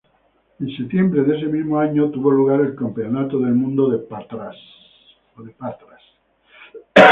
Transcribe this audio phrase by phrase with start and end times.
[0.59, 4.55] En septiembre de ese mismo año tuvo lugar el Campeonato del Mundo de Patras.